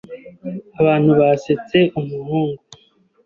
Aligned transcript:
Abantu 0.79 1.09
basetse 1.19 1.77
umuhungu. 1.99 2.61